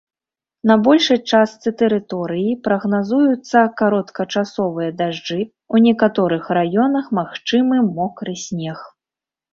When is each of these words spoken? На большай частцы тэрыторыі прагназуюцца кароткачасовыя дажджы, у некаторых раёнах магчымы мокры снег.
На 0.69 0.75
большай 0.85 1.17
частцы 1.31 1.73
тэрыторыі 1.81 2.55
прагназуюцца 2.69 3.57
кароткачасовыя 3.81 4.89
дажджы, 5.03 5.37
у 5.77 5.83
некаторых 5.87 6.43
раёнах 6.59 7.05
магчымы 7.19 7.77
мокры 7.97 8.33
снег. 8.47 8.79